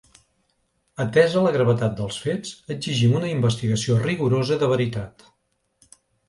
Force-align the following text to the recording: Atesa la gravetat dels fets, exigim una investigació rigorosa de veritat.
Atesa 1.03 1.43
la 1.47 1.51
gravetat 1.57 1.93
dels 1.99 2.17
fets, 2.23 2.55
exigim 2.77 3.13
una 3.19 3.29
investigació 3.35 3.99
rigorosa 4.07 4.59
de 4.65 4.71
veritat. 4.73 5.29